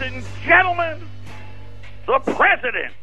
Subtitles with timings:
[0.00, 1.06] and gentlemen,
[2.06, 2.94] the president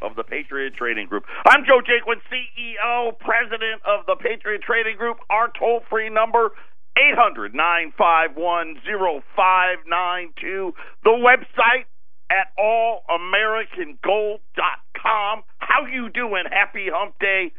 [0.00, 1.24] of the Patriot Trading Group.
[1.46, 5.18] I'm Joe Jaquin, CEO, president of the Patriot Trading Group.
[5.30, 6.50] Our toll free number,
[6.96, 10.74] 800 951 0592.
[11.04, 11.84] The website
[12.30, 15.42] at allamericangold.com.
[15.58, 16.44] How you doing?
[16.50, 17.52] Happy hump day.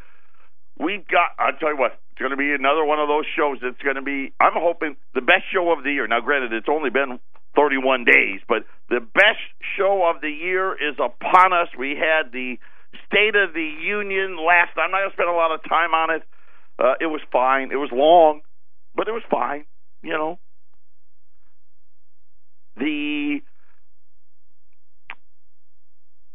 [0.77, 3.59] We've got, I'll tell you what, it's going to be another one of those shows
[3.61, 6.07] that's going to be, I'm hoping, the best show of the year.
[6.07, 7.20] Now, granted, it's only been
[7.56, 9.42] 31 days, but the best
[9.78, 11.68] show of the year is upon us.
[11.78, 12.57] We had the
[13.07, 14.78] State of the Union last.
[14.78, 16.24] I'm not going to spend a lot of time on it.
[16.78, 17.71] Uh, it was fine.
[17.71, 18.42] It was long,
[18.96, 19.66] but it was fine.
[20.02, 20.39] You know,
[22.78, 23.39] the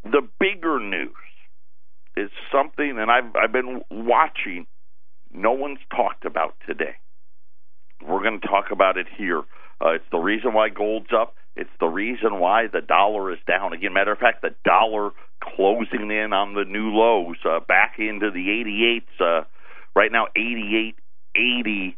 [0.04, 1.12] the bigger news
[2.16, 4.66] is something, and I've I've been watching.
[5.32, 6.96] No one's talked about today.
[8.06, 9.42] We're going to talk about it here.
[9.80, 11.34] Uh, it's the reason why gold's up.
[11.56, 13.72] It's the reason why the dollar is down.
[13.72, 15.10] Again, matter of fact, the dollar
[15.42, 19.40] closing in on the new lows, uh, back into the 88s.
[19.40, 19.44] Uh,
[19.94, 21.96] right now, 88.80.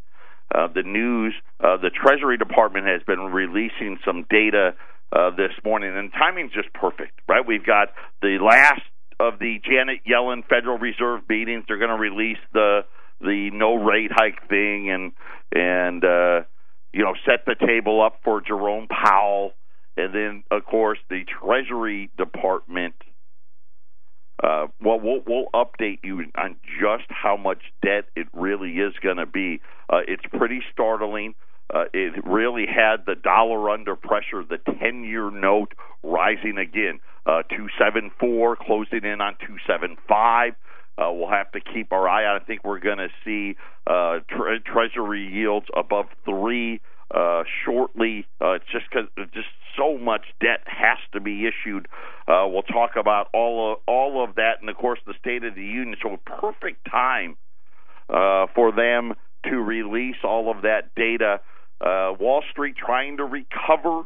[0.53, 4.75] Uh, the news, uh, the Treasury Department has been releasing some data
[5.13, 7.47] uh, this morning, and timing's just perfect, right?
[7.47, 7.89] We've got
[8.21, 8.83] the last
[9.21, 11.65] of the Janet Yellen Federal Reserve meetings.
[11.69, 12.81] They're going to release the
[13.21, 15.13] the no rate hike thing, and
[15.53, 16.41] and uh,
[16.93, 19.53] you know, set the table up for Jerome Powell,
[19.97, 22.95] and then of course the Treasury Department.
[24.43, 29.19] Uh, well, we'll we'll update you on just how much debt it really is going
[29.19, 29.61] to be.
[29.89, 31.35] Uh, it's pretty startling.
[31.73, 34.43] Uh, it really had the dollar under pressure.
[34.43, 40.55] The ten-year note rising again, uh, two seven four, closing in on two seven five.
[40.99, 42.41] Uh, we'll have to keep our eye on.
[42.41, 46.81] I think we're going to see uh, tre- Treasury yields above three
[47.15, 48.27] uh, shortly.
[48.41, 51.89] Uh, just because just so much debt has to be issued.
[52.29, 55.55] Uh, we'll talk about all of all of that, and of course the State of
[55.55, 55.97] the Union.
[56.03, 57.37] So a perfect time
[58.09, 61.41] uh, for them to release all of that data.
[61.81, 64.03] Uh, Wall Street trying to recover.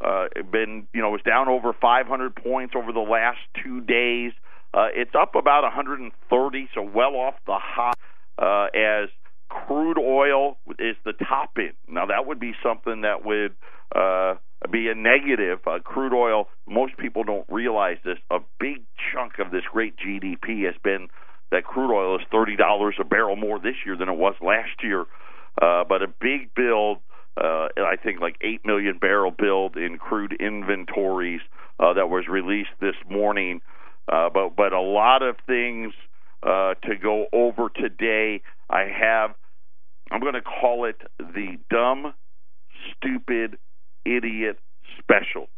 [0.00, 4.32] Uh, been you know was down over 500 points over the last two days.
[4.74, 7.92] Uh, it's up about 130, so well off the high.
[8.36, 9.08] Uh, as
[9.48, 11.74] crude oil is the top end.
[11.86, 13.54] Now that would be something that would
[13.94, 14.34] uh,
[14.72, 15.60] be a negative.
[15.64, 16.48] Uh, crude oil.
[16.66, 18.18] Most people don't realize this.
[18.32, 21.08] A big chunk of this great GDP has been
[21.52, 24.82] that crude oil is thirty dollars a barrel more this year than it was last
[24.82, 25.02] year.
[25.62, 26.98] Uh, but a big build.
[27.36, 31.40] Uh, I think like eight million barrel build in crude inventories
[31.78, 33.60] uh, that was released this morning.
[34.10, 35.92] Uh, but but a lot of things
[36.42, 38.42] uh, to go over today.
[38.68, 39.34] I have
[40.10, 42.14] I'm going to call it the dumb,
[42.96, 43.58] stupid,
[44.04, 44.58] idiot
[44.98, 45.48] special.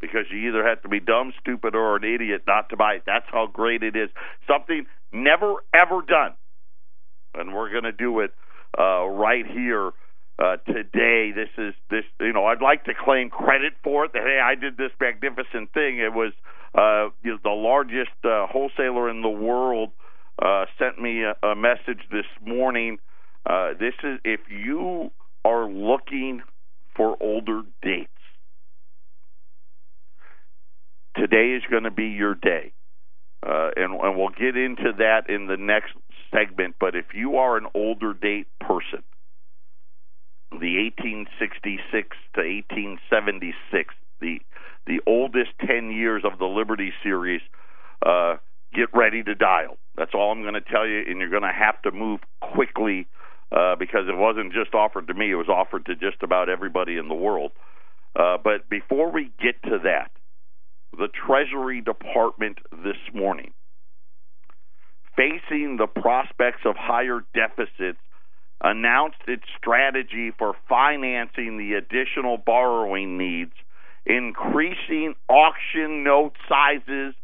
[0.00, 3.02] Because you either have to be dumb, stupid, or an idiot not to buy it.
[3.06, 4.08] That's how great it is.
[4.46, 6.34] Something never, ever done.
[7.34, 8.32] And we're going to do it
[8.78, 9.92] uh, right here
[10.38, 11.32] uh, today.
[11.32, 12.04] This is this.
[12.18, 14.14] You know, I'd like to claim credit for it.
[14.14, 15.98] That hey, I did this magnificent thing.
[15.98, 16.32] It was
[16.74, 19.90] uh, the largest uh, wholesaler in the world
[20.40, 22.98] uh, sent me a, a message this morning.
[23.44, 25.10] Uh, this is if you
[25.44, 26.42] are looking
[26.96, 28.08] for older dates.
[31.16, 32.72] Today is going to be your day.
[33.44, 35.94] Uh, and, and we'll get into that in the next
[36.30, 36.76] segment.
[36.78, 39.02] But if you are an older date person,
[40.50, 44.40] the 1866 to 1876, the
[44.86, 47.40] the oldest 10 years of the Liberty series,
[48.04, 48.36] uh,
[48.74, 49.76] get ready to dial.
[49.96, 53.06] That's all I'm going to tell you, and you're going to have to move quickly
[53.52, 56.96] uh, because it wasn't just offered to me; it was offered to just about everybody
[56.96, 57.52] in the world.
[58.16, 60.10] Uh, but before we get to that,
[60.92, 63.52] the Treasury Department this morning,
[65.16, 67.98] facing the prospects of higher deficits,
[68.62, 73.52] announced its strategy for financing the additional borrowing needs,
[74.06, 77.14] increasing auction note sizes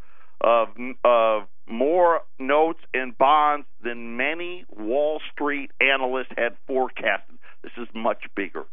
[0.40, 0.68] of
[1.04, 7.38] of more notes and bonds than many Wall Street analysts had forecasted.
[7.62, 8.64] This is much bigger.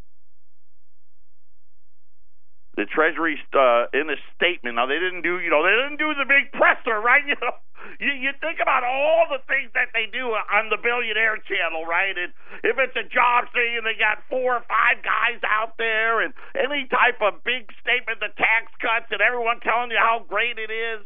[2.74, 6.10] The Treasury, uh, in a statement, now they didn't do, you know, they didn't do
[6.18, 7.22] the big presser, right?
[7.34, 7.54] You know,
[8.00, 12.16] you, you think about all the things that they do on the Billionaire Channel, right?
[12.16, 12.32] And
[12.64, 16.32] if it's a job thing, and they got four or five guys out there, and
[16.56, 20.72] any type of big statement, the tax cuts, and everyone telling you how great it
[20.72, 21.04] is,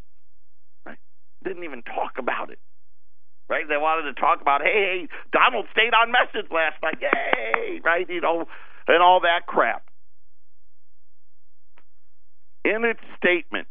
[0.85, 1.01] right?
[1.41, 2.61] Didn't even talk about it
[3.49, 3.63] right?
[3.67, 8.07] They wanted to talk about, hey, hey, Donald stayed on message last night, yay, right?
[8.09, 8.45] You know,
[8.87, 9.86] and all that crap.
[12.67, 13.67] In its statement,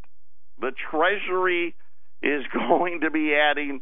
[0.58, 1.75] the Treasury
[2.22, 3.81] is going to be adding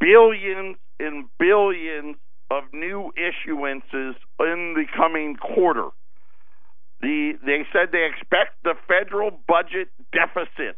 [0.00, 2.16] billions and billions
[2.50, 5.88] of new issuances in the coming quarter.
[7.00, 10.76] The, they said they expect the federal budget deficit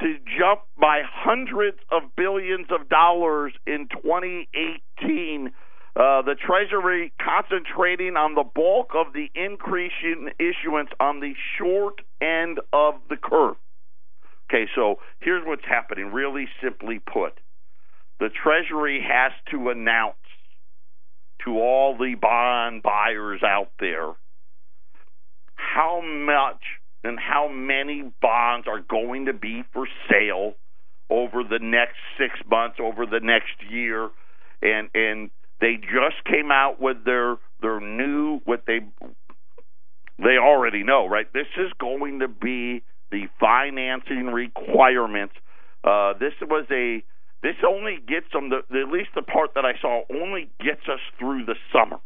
[0.00, 5.50] to jump by hundreds of billions of dollars in 2018.
[5.98, 12.00] Uh, the Treasury concentrating on the bulk of the increase in issuance on the short
[12.20, 13.56] end of the curve.
[14.48, 17.40] Okay, so here's what's happening, really simply put.
[18.20, 20.14] The Treasury has to announce
[21.44, 24.12] to all the bond buyers out there
[25.56, 26.62] how much
[27.02, 30.54] and how many bonds are going to be for sale
[31.10, 34.10] over the next six months, over the next year,
[34.62, 35.30] and and
[35.60, 38.80] they just came out with their their new what they
[40.18, 41.32] they already know, right?
[41.32, 45.34] This is going to be the financing requirements.
[45.84, 47.02] Uh, this was a
[47.42, 51.00] this only gets them the, at least the part that I saw only gets us
[51.18, 51.98] through the summer.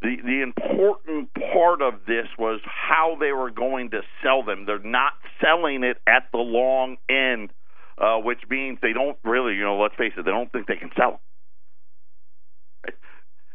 [0.00, 4.64] The the important part of this was how they were going to sell them.
[4.66, 7.50] They're not selling it at the long end,
[7.98, 10.76] uh, which means they don't really, you know, let's face it, they don't think they
[10.76, 12.94] can sell them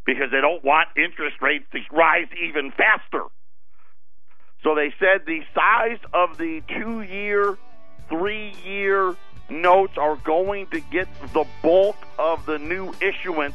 [0.06, 3.24] because they don't want interest rates to rise even faster.
[4.64, 7.58] So they said the size of the two year,
[8.10, 9.16] three year
[9.50, 13.54] notes are going to get the bulk of the new issuance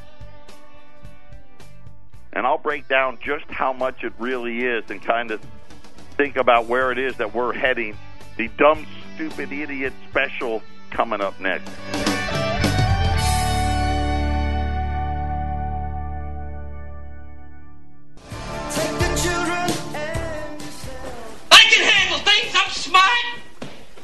[2.33, 5.41] and I'll break down just how much it really is and kind of
[6.17, 7.97] think about where it is that we're heading.
[8.37, 11.69] The dumb, stupid, idiot special coming up next.
[21.51, 22.55] I can handle things.
[22.55, 23.11] I'm smart.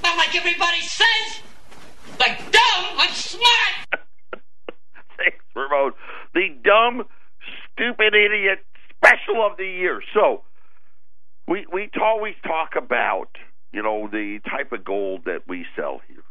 [0.02, 1.40] Not like everybody says.
[2.18, 4.02] Like dumb, I'm smart.
[5.16, 5.92] Thanks, Ramon.
[6.34, 7.04] The dumb,
[7.72, 8.64] stupid idiot
[8.96, 10.02] special of the year.
[10.14, 10.42] So
[11.46, 13.30] we we always talk about
[13.72, 16.22] you know the type of gold that we sell here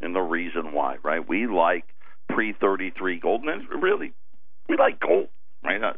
[0.00, 1.26] and the reason why, right?
[1.26, 1.84] We like
[2.28, 4.12] pre thirty three gold, and really
[4.68, 5.28] we like gold,
[5.64, 5.82] right?
[5.82, 5.92] Uh,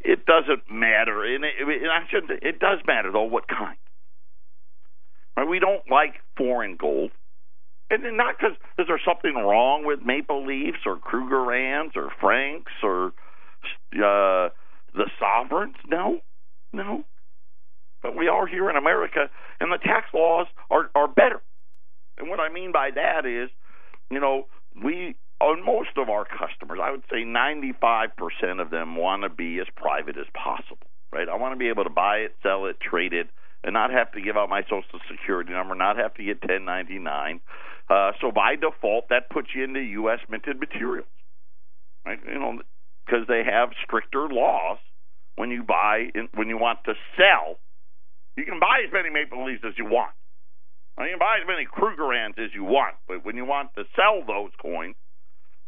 [0.00, 2.42] it, doesn't matter, and it, I shouldn't.
[2.42, 3.76] It does matter though what kind.
[5.36, 5.48] Right?
[5.48, 7.10] We don't like foreign gold.
[7.88, 13.12] And not because is there something wrong with Maple Leafs or Krugerrands or Francs or
[13.94, 14.50] uh,
[14.92, 15.76] the sovereigns?
[15.88, 16.18] No,
[16.72, 17.04] no.
[18.06, 21.42] But we are here in America, and the tax laws are are better.
[22.16, 23.50] And what I mean by that is,
[24.12, 24.46] you know,
[24.80, 29.58] we on most of our customers, I would say 95% of them want to be
[29.58, 31.28] as private as possible, right?
[31.28, 33.26] I want to be able to buy it, sell it, trade it,
[33.64, 37.40] and not have to give out my social security number, not have to get 1099.
[37.90, 40.20] Uh, so by default, that puts you into U.S.
[40.30, 41.08] minted materials,
[42.06, 42.20] right?
[42.24, 42.60] You know,
[43.04, 44.78] because they have stricter laws
[45.34, 47.58] when you buy when you want to sell.
[48.36, 50.12] You can buy as many Maple Leafs as you want.
[50.98, 54.24] You can buy as many Krugerrands as you want, but when you want to sell
[54.26, 54.96] those coins,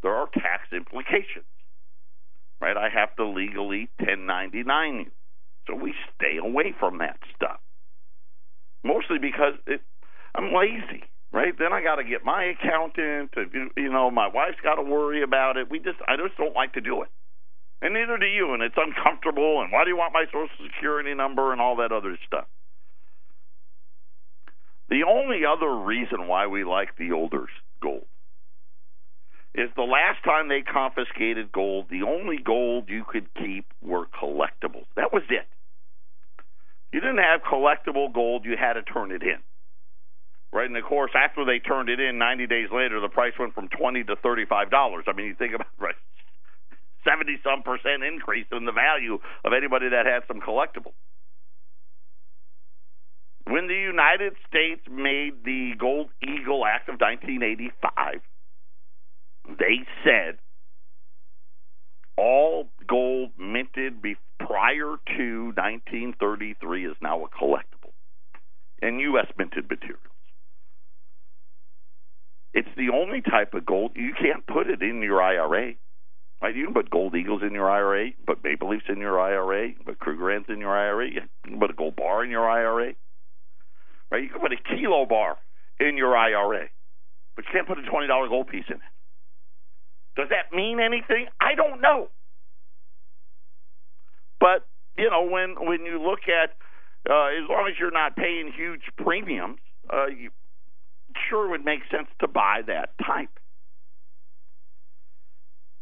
[0.03, 1.49] there are tax implications.
[2.61, 2.77] Right?
[2.77, 5.11] I have to legally 1099 you.
[5.67, 7.61] So we stay away from that stuff.
[8.83, 9.83] Mostly because it,
[10.35, 11.53] I'm lazy, right?
[11.59, 13.33] Then I got to get my accountant.
[13.33, 13.45] To,
[13.77, 15.71] you know, my wife's got to worry about it.
[15.71, 17.09] We just, I just don't like to do it
[17.81, 19.63] and neither do you, and it's uncomfortable.
[19.63, 22.47] And why do you want my social security number and all that other stuff?
[24.89, 27.47] The only other reason why we like the older
[27.83, 28.07] gold
[29.55, 34.87] is the last time they confiscated gold, the only gold you could keep were collectibles.
[34.97, 35.47] That was it.
[36.93, 39.39] You didn't have collectible gold, you had to turn it in.
[40.51, 43.55] Right, and of course, after they turned it in, 90 days later, the price went
[43.55, 44.49] from 20 to $35.
[45.07, 45.95] I mean, you think about right,
[47.05, 50.97] 70 some percent increase in the value of anybody that had some collectibles.
[53.49, 58.21] When the United States made the Gold Eagle Act of 1985,
[59.59, 60.37] they said
[62.19, 64.03] all gold minted
[64.39, 67.93] prior to 1933 is now a collectible
[68.83, 69.27] and U.S.
[69.39, 70.03] minted materials.
[72.53, 75.73] It's the only type of gold you can't put it in your IRA.
[76.43, 76.55] Right?
[76.55, 79.99] You can put gold eagles in your IRA, put maple leafs in your IRA, put
[79.99, 82.93] Krugerrands in your IRA, you can put a gold bar in your IRA.
[84.11, 84.23] Right?
[84.23, 85.37] You can put a kilo bar
[85.79, 86.69] in your IRA,
[87.37, 88.93] but you can't put a twenty dollar gold piece in it.
[90.17, 91.27] Does that mean anything?
[91.41, 92.09] I don't know.
[94.41, 96.51] But you know, when when you look at
[97.09, 99.59] uh, as long as you're not paying huge premiums,
[99.93, 100.31] uh, you
[101.29, 103.31] sure would make sense to buy that type.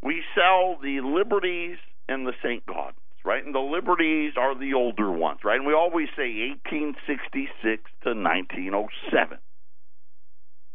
[0.03, 1.79] We sell the Liberties
[2.09, 2.65] and the St.
[2.67, 2.95] Gaudens,
[3.27, 3.45] right?
[3.45, 5.57] And the Liberties are the older ones, right?
[5.57, 9.39] And we always say 1866 to 1907.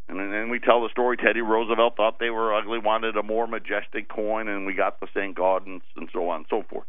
[0.10, 3.48] And then we tell the story Teddy Roosevelt thought they were ugly, wanted a more
[3.48, 5.34] majestic coin, and we got the St.
[5.34, 6.88] Gaudens and so on and so forth.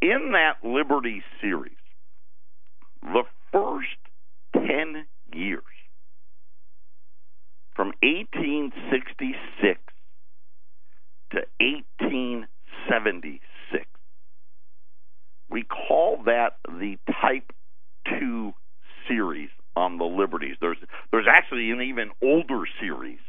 [0.00, 1.72] In that Liberty series,
[3.02, 3.98] the first
[4.54, 5.64] 10 years,
[7.74, 9.80] from 1866
[11.32, 13.44] to 1876,
[15.54, 17.52] we call that the Type
[18.18, 18.52] 2
[19.06, 20.56] series on the Liberties.
[20.60, 20.76] There's
[21.12, 23.20] there's actually an even older series,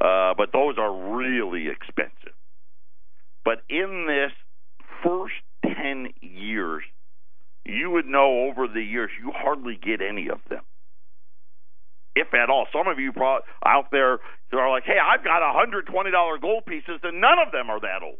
[0.00, 2.34] uh, but those are really expensive.
[3.44, 4.32] But in this
[5.04, 6.82] first ten years,
[7.66, 10.62] you would know over the years you hardly get any of them,
[12.16, 12.66] if at all.
[12.72, 13.12] Some of you
[13.64, 14.18] out there
[14.54, 17.80] are like, "Hey, I've got hundred twenty dollar gold pieces, and none of them are
[17.80, 18.18] that old."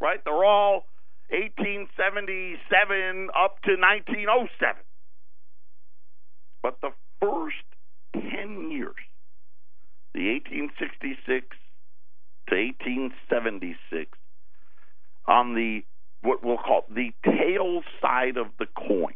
[0.00, 0.20] Right?
[0.24, 0.86] They're all
[1.32, 4.82] 1877 up to 1907.
[6.62, 7.64] But the first
[8.12, 8.94] 10 years,
[10.12, 11.56] the 1866
[12.48, 14.18] to 1876,
[15.26, 15.84] on the
[16.20, 19.14] what we'll call the tail side of the coin,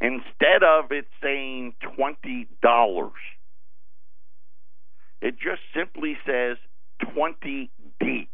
[0.00, 2.46] instead of it saying $20,
[5.20, 6.56] it just simply says
[7.02, 8.28] 20D.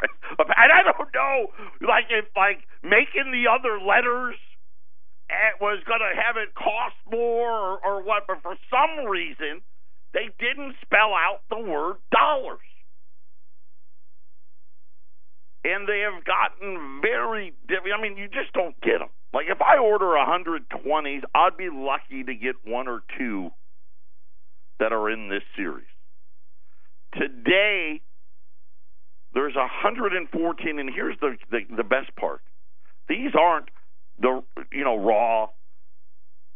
[0.38, 1.46] and I don't know,
[1.86, 4.36] like if like making the other letters
[5.30, 9.62] eh, was going to have it cost more or, or what, but for some reason
[10.12, 12.58] they didn't spell out the word dollars.
[15.62, 17.52] And they have gotten very.
[17.68, 19.10] I mean, you just don't get them.
[19.32, 23.50] Like if I order a 120s, I'd be lucky to get one or two
[24.78, 25.86] that are in this series.
[27.12, 28.00] Today,
[29.34, 32.40] there's 114, and here's the, the, the best part.
[33.08, 33.68] These aren't
[34.20, 35.48] the you know raw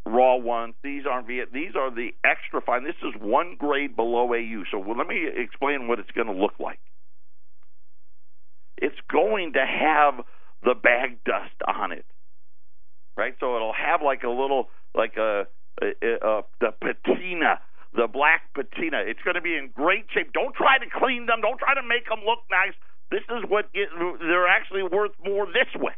[0.07, 0.75] raw ones.
[0.83, 1.27] These aren't.
[1.27, 2.85] These are the extra fine.
[2.85, 4.65] This is one grade below AU.
[4.71, 6.79] So well, let me explain what it's going to look like.
[8.77, 10.25] It's going to have
[10.63, 12.05] the bag dust on it,
[13.17, 13.35] right?
[13.41, 15.47] So it'll have like a little like a,
[15.83, 17.61] a, a the patina.
[17.95, 19.03] The black patina.
[19.07, 20.33] It's going to be in great shape.
[20.33, 21.41] Don't try to clean them.
[21.41, 22.75] Don't try to make them look nice.
[23.11, 25.93] This is what they're actually worth more this way.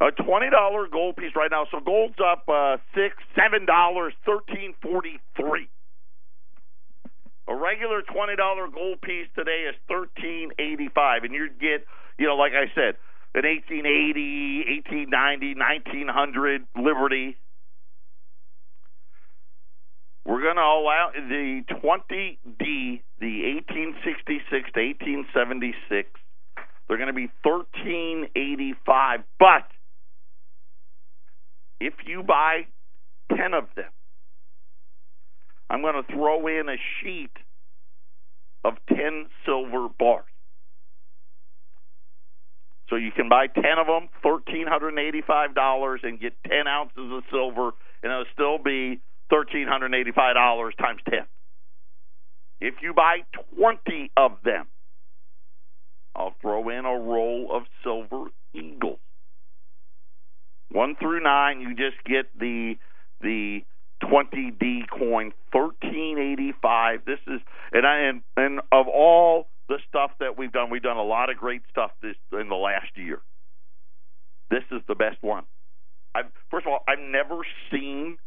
[0.00, 1.66] A twenty dollar gold piece right now.
[1.70, 5.68] So gold's up uh, six, seven dollars, thirteen forty three.
[7.48, 11.84] A regular twenty dollar gold piece today is thirteen eighty five, and you'd get,
[12.16, 12.94] you know, like I said,
[13.34, 17.36] an 1880, 1890, 1900 Liberty.
[20.26, 23.34] We're going to allow the 20D, the
[23.74, 26.08] 1866 to 1876.
[26.88, 29.66] They're going to be 1385, but
[31.80, 32.66] if you buy
[33.36, 33.90] 10 of them,
[35.70, 37.30] I'm going to throw in a sheet
[38.64, 40.29] of 10 silver bars.
[42.90, 47.70] So you can buy 10 of them, $1,385, and get 10 ounces of silver,
[48.02, 49.00] and it'll still be
[49.32, 51.20] $1,385 times 10.
[52.60, 53.20] If you buy
[53.56, 54.66] 20 of them,
[56.16, 58.98] I'll throw in a roll of silver eagles.
[60.72, 62.74] One through nine, you just get the
[63.20, 63.60] the
[64.02, 67.04] 20D coin, 1385.
[67.04, 67.40] This is
[67.72, 71.30] and I and, and of all the stuff that we've done, we've done a lot
[71.30, 73.20] of great stuff this in the last year.
[74.50, 75.44] This is the best one.
[76.12, 77.36] I've, first of all, I've never
[77.70, 78.18] seen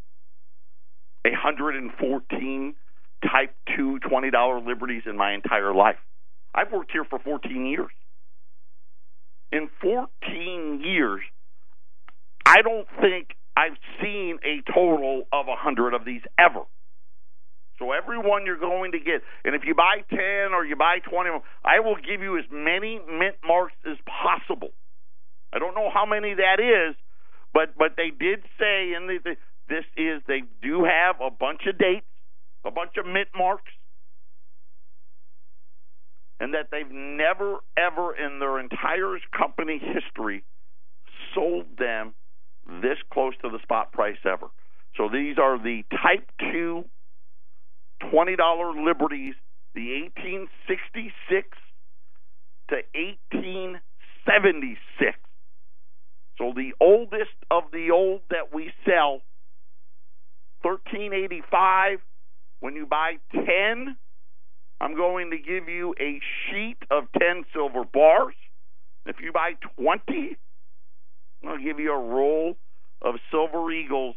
[1.26, 2.76] a 114
[3.24, 5.98] Type 2 $20 Liberties in my entire life.
[6.56, 7.92] I've worked here for 14 years.
[9.52, 11.22] In 14 years,
[12.46, 16.62] I don't think I've seen a total of a hundred of these ever.
[17.84, 21.00] So every one you're going to get, and if you buy ten or you buy
[21.00, 21.32] twenty,
[21.66, 24.70] I will give you as many mint marks as possible.
[25.52, 26.96] I don't know how many that is,
[27.54, 29.36] but but they did say in the, the
[29.68, 32.06] this is they do have a bunch of dates,
[32.64, 33.74] a bunch of mint marks,
[36.40, 40.46] and that they've never ever in their entire company history
[41.36, 42.14] sold them
[42.82, 44.48] this close to the spot price ever.
[44.96, 46.86] So these are the Type 2
[48.12, 49.36] $20 Liberties
[49.76, 51.48] the 1866
[52.70, 55.18] to 1876.
[56.38, 59.22] So the oldest of the old that we sell,
[60.62, 62.00] 1385.
[62.60, 63.98] When you buy 10,
[64.80, 68.36] I'm going to give you a sheet of 10 silver bars.
[69.06, 70.38] If you buy 20,
[71.46, 72.56] I'll give you a roll
[73.02, 74.16] of silver eagles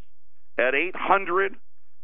[0.57, 1.57] at 800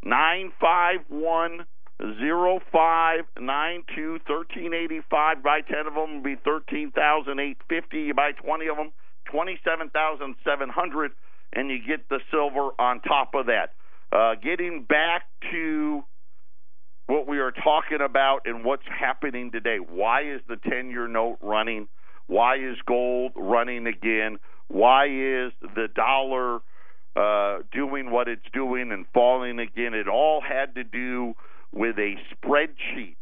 [0.04, 1.64] 951
[2.00, 5.42] 0592 1385.
[5.42, 8.92] Buy 10 of them be 13850 You buy 20 of them,
[9.30, 11.12] 27700
[11.54, 13.72] and you get the silver on top of that.
[14.12, 15.22] Uh, getting back
[15.52, 16.04] to
[17.06, 19.76] what we are talking about and what's happening today.
[19.76, 21.88] Why is the 10 year note running?
[22.26, 24.38] Why is gold running again?
[24.68, 26.60] Why is the dollar
[27.16, 29.94] uh, doing what it's doing and falling again?
[29.94, 31.34] It all had to do
[31.74, 33.16] with a spreadsheet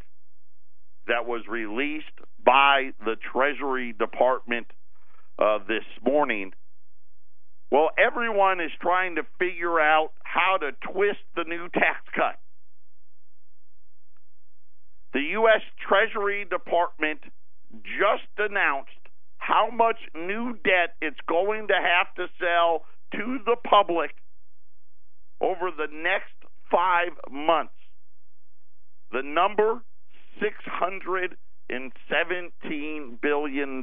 [1.06, 2.04] that was released
[2.44, 4.66] by the Treasury Department
[5.38, 6.52] uh, this morning.
[7.70, 12.38] Well, everyone is trying to figure out how to twist the new tax cut.
[15.14, 15.62] The U.S.
[15.88, 17.20] Treasury Department
[17.72, 18.90] just announced
[19.38, 24.10] how much new debt it's going to have to sell to the public
[25.40, 26.32] over the next
[26.70, 27.72] five months.
[29.12, 29.82] The number
[30.40, 33.82] $617 billion.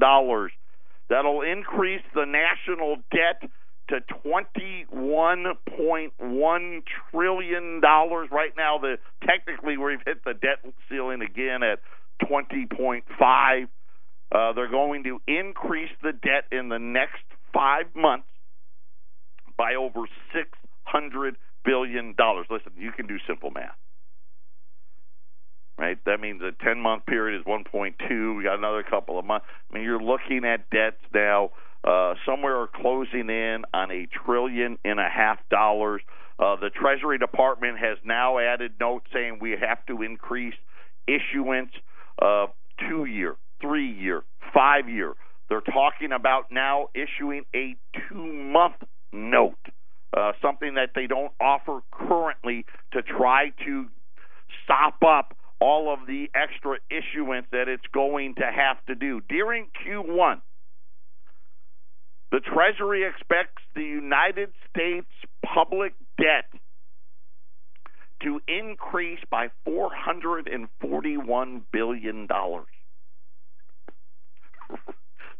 [1.10, 3.50] That'll increase the national debt
[3.90, 7.82] to $21.1 trillion.
[7.82, 11.80] Right now, the technically we've hit the debt ceiling again at
[12.28, 13.68] 20.5.
[14.32, 18.28] Uh, they're going to increase the debt in the next five months
[19.58, 20.02] by over
[20.36, 21.32] $600
[21.66, 22.16] billion.
[22.50, 23.76] Listen, you can do simple math.
[25.80, 25.98] Right?
[26.06, 28.38] That means a 10 month period is 1.2.
[28.38, 29.46] We got another couple of months.
[29.72, 31.52] I mean, you're looking at debts now
[31.86, 36.02] uh, somewhere closing in on a trillion and a half dollars.
[36.38, 40.54] Uh, the Treasury Department has now added notes saying we have to increase
[41.08, 41.72] issuance
[42.22, 42.50] of
[42.90, 45.14] two year, three year, five year.
[45.48, 47.78] They're talking about now issuing a
[48.10, 48.76] two month
[49.14, 49.56] note,
[50.16, 53.86] uh, something that they don't offer currently to try to
[54.66, 59.22] stop up all of the extra issuance that it's going to have to do.
[59.28, 60.42] During Q1,
[62.32, 65.08] the Treasury expects the United States
[65.44, 66.46] public debt
[68.24, 72.28] to increase by $441 billion.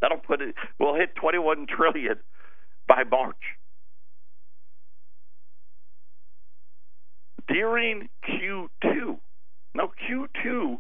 [0.02, 2.16] That'll put it, we'll hit 21 trillion
[2.88, 3.36] by March.
[7.48, 9.20] During Q2,
[9.74, 10.80] now Q2,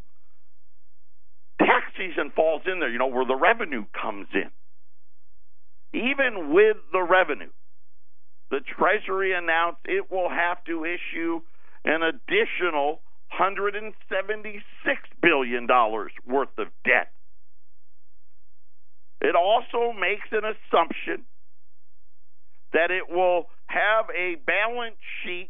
[1.59, 4.49] tax season falls in there, you know, where the revenue comes in
[5.93, 7.51] even with the revenue,
[8.51, 11.41] the Treasury announced it will have to issue
[11.85, 13.01] an additional
[13.39, 13.93] $176
[15.21, 15.67] billion
[16.27, 17.11] worth of debt.
[19.21, 21.25] It also makes an assumption
[22.73, 25.49] that it will have a balance sheet,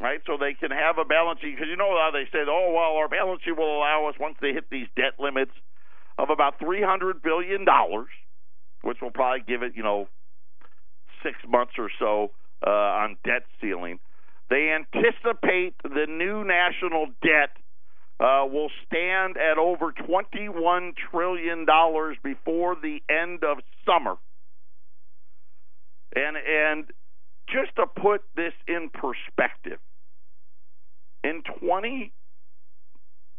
[0.00, 0.20] right?
[0.26, 2.96] So they can have a balance sheet, because you know how they say, oh, well,
[2.98, 5.52] our balance sheet will allow us, once they hit these debt limits,
[6.18, 7.66] of about $300 billion
[8.84, 10.06] which will probably give it, you know,
[11.22, 12.30] six months or so
[12.66, 13.98] uh, on debt ceiling.
[14.50, 17.56] They anticipate the new national debt
[18.20, 21.66] uh, will stand at over $21 trillion
[22.22, 24.16] before the end of summer.
[26.14, 26.84] And, and
[27.48, 29.78] just to put this in perspective,
[31.22, 32.12] in 20,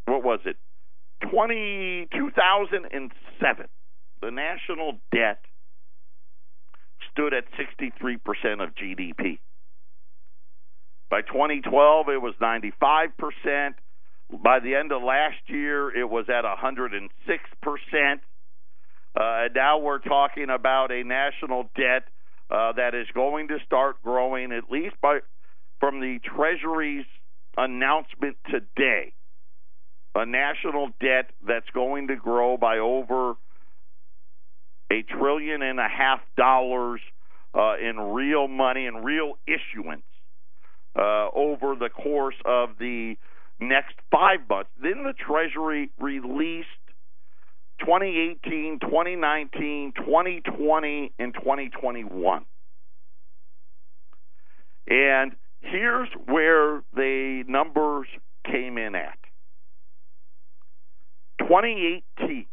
[0.06, 0.58] what was it?
[1.32, 3.68] 20, 2007,
[4.22, 5.40] the national debt
[7.12, 9.40] stood at 63% of GDP.
[11.10, 13.76] By 2012, it was 95%.
[14.44, 18.20] By the end of last year, it was at 106%.
[19.16, 22.04] Uh, now we're talking about a national debt
[22.50, 25.20] uh, that is going to start growing, at least by
[25.80, 27.06] from the Treasury's
[27.58, 29.14] announcement today.
[30.16, 33.34] A national debt that's going to grow by over
[34.92, 37.02] a trillion and a half dollars
[37.54, 40.04] uh, in real money and real issuance
[40.98, 43.16] uh, over the course of the
[43.60, 44.70] next five months.
[44.82, 46.68] Then the Treasury released
[47.80, 52.46] 2018, 2019, 2020, and 2021.
[54.88, 58.08] And here's where the numbers
[58.46, 59.18] came in at.
[61.40, 62.46] 2018,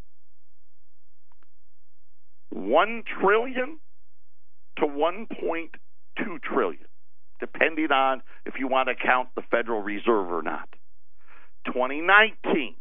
[2.50, 3.78] 1 trillion
[4.78, 6.84] to 1.2 trillion,
[7.40, 10.68] depending on if you want to count the Federal Reserve or not.
[11.66, 12.74] 2019,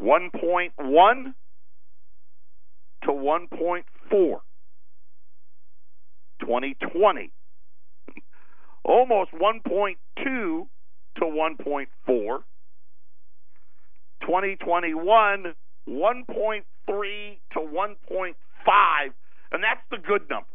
[0.00, 1.34] 1.1
[3.04, 4.40] to 1.4.
[6.40, 7.32] 2020,
[8.84, 10.68] almost 1.2 to
[11.20, 12.42] 1.4.
[14.20, 15.54] 2021,
[15.88, 18.34] 1.3 to 1.5,
[19.52, 20.46] and that's the good number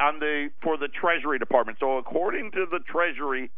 [0.00, 1.78] on the for the Treasury Department.
[1.80, 3.50] So according to the Treasury,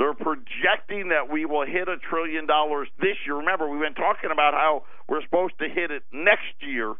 [0.00, 3.36] they're projecting that we will hit a trillion dollars this year.
[3.36, 6.92] Remember, we've been talking about how we're supposed to hit it next year.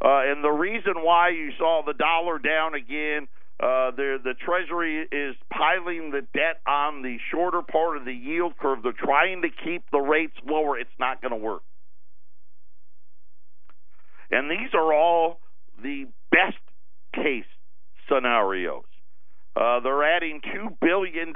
[0.00, 3.26] Uh, and the reason why you saw the dollar down again,
[3.58, 8.56] uh, the the Treasury is piling the debt on the shorter part of the yield
[8.58, 8.84] curve.
[8.84, 10.78] They're trying to keep the rates lower.
[10.78, 11.62] It's not going to work.
[14.30, 15.40] And these are all
[15.82, 16.62] the best
[17.12, 17.50] case
[18.08, 18.84] scenarios.
[19.56, 21.32] Uh, they're adding $2 billion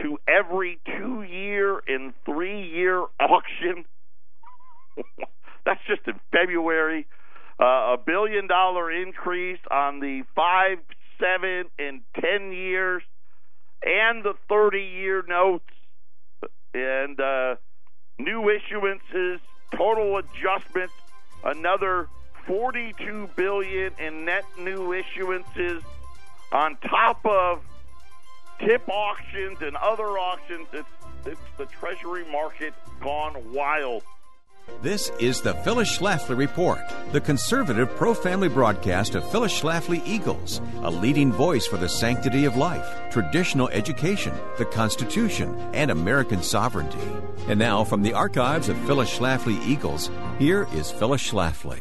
[0.00, 3.84] to every two year and three year auction.
[5.64, 7.06] That's just in February.
[7.60, 10.78] Uh, a billion dollar increase on the five,
[11.20, 13.02] seven, and ten years,
[13.84, 15.68] and the 30 year notes,
[16.74, 17.56] and uh,
[18.18, 19.38] new issuances,
[19.76, 20.94] total adjustments,
[21.44, 22.08] another
[22.46, 25.82] 42 billion in net new issuances
[26.52, 27.62] on top of
[28.58, 30.68] tip auctions and other auctions.
[30.72, 30.88] It's,
[31.26, 34.02] it's the Treasury market gone wild.
[34.80, 40.60] This is the Phyllis Schlafly Report, the conservative pro family broadcast of Phyllis Schlafly Eagles,
[40.82, 46.98] a leading voice for the sanctity of life, traditional education, the Constitution, and American sovereignty.
[47.48, 51.80] And now, from the archives of Phyllis Schlafly Eagles, here is Phyllis Schlafly.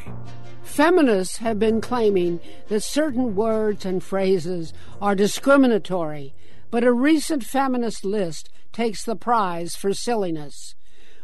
[0.71, 6.33] Feminists have been claiming that certain words and phrases are discriminatory,
[6.69, 10.73] but a recent feminist list takes the prize for silliness.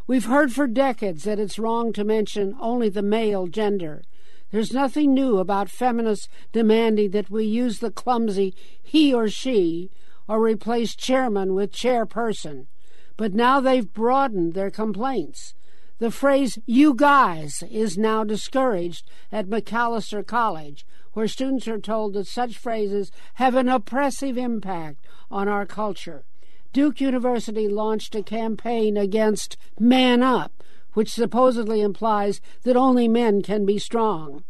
[0.06, 4.04] We've heard for decades that it's wrong to mention only the male gender.
[4.52, 9.90] There's nothing new about feminists demanding that we use the clumsy he or she
[10.28, 12.68] or replace chairman with chairperson.
[13.16, 15.54] But now they've broadened their complaints.
[16.00, 22.28] The phrase you guys is now discouraged at Macalester College, where students are told that
[22.28, 26.24] such phrases have an oppressive impact on our culture.
[26.72, 33.66] Duke University launched a campaign against Man Up, which supposedly implies that only men can
[33.66, 34.44] be strong.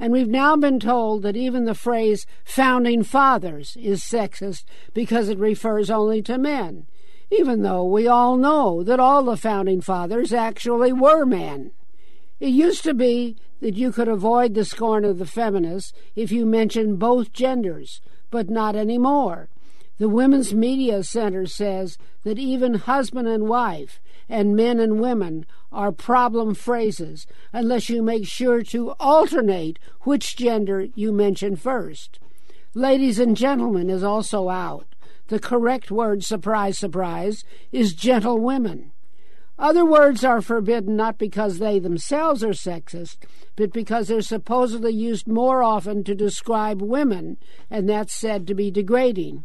[0.00, 4.64] And we've now been told that even the phrase founding fathers is sexist
[4.94, 6.88] because it refers only to men
[7.32, 11.70] even though we all know that all the founding fathers actually were men.
[12.40, 16.44] It used to be that you could avoid the scorn of the feminists if you
[16.44, 19.48] mentioned both genders, but not anymore.
[19.98, 25.92] The Women's Media Center says that even husband and wife and men and women are
[25.92, 32.18] problem phrases unless you make sure to alternate which gender you mention first.
[32.74, 34.91] Ladies and gentlemen is also out
[35.32, 37.42] the correct word, surprise, surprise,
[37.72, 38.92] is gentlewomen.
[39.58, 43.16] Other words are forbidden not because they themselves are sexist,
[43.56, 47.38] but because they're supposedly used more often to describe women,
[47.70, 49.44] and that's said to be degrading.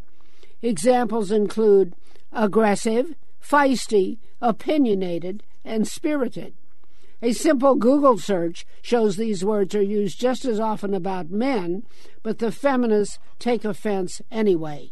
[0.60, 1.94] Examples include
[2.32, 6.52] aggressive, feisty, opinionated, and spirited.
[7.22, 11.84] A simple Google search shows these words are used just as often about men,
[12.22, 14.90] but the feminists take offense anyway.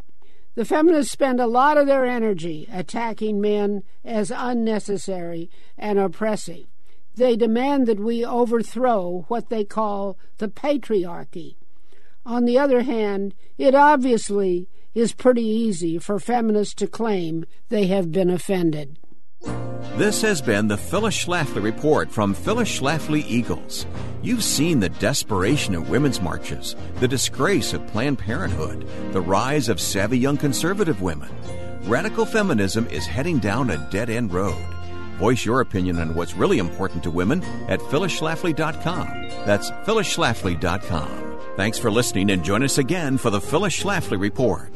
[0.56, 6.64] The feminists spend a lot of their energy attacking men as unnecessary and oppressive.
[7.14, 11.56] They demand that we overthrow what they call the patriarchy.
[12.24, 18.10] On the other hand, it obviously is pretty easy for feminists to claim they have
[18.10, 18.98] been offended.
[19.96, 23.86] This has been the Phyllis Schlafly Report from Phyllis Schlafly Eagles.
[24.22, 29.80] You've seen the desperation of women's marches, the disgrace of Planned Parenthood, the rise of
[29.80, 31.30] savvy young conservative women.
[31.84, 34.62] Radical feminism is heading down a dead end road.
[35.18, 39.06] Voice your opinion on what's really important to women at phyllisschlafly.com.
[39.46, 41.26] That's phyllisschlafly.com.
[41.56, 44.70] Thanks for listening and join us again for the Phyllis Schlafly Report.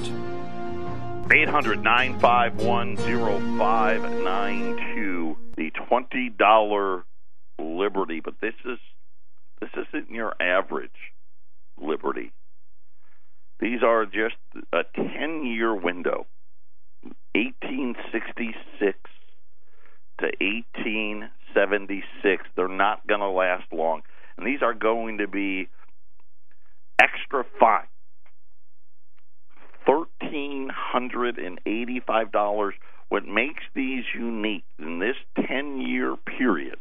[1.32, 5.36] 800 951 0592.
[5.56, 7.02] The $20
[7.58, 8.78] Liberty, but this is
[9.60, 11.12] this isn't your average
[11.80, 12.32] Liberty.
[13.60, 14.34] These are just
[14.72, 16.26] a 10 year window,
[17.34, 18.98] 1866
[20.18, 22.42] to 1876.
[22.56, 24.02] They're not going to last long,
[24.36, 25.68] and these are going to be
[26.98, 27.86] extra fine.
[30.30, 32.74] Thirteen hundred and eighty-five dollars.
[33.08, 36.78] What makes these unique in this ten-year period?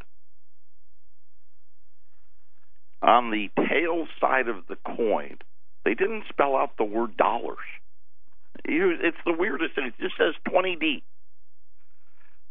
[3.02, 5.38] On the tail side of the coin,
[5.86, 7.58] they didn't spell out the word dollars.
[8.66, 9.88] It's the weirdest thing.
[9.88, 11.02] It just says 20D.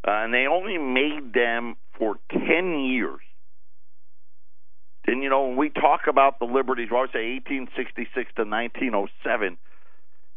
[0.07, 3.21] Uh, and they only made them for 10 years.
[5.07, 9.59] And, you know, when we talk about the liberties, we always say 1866 to 1907,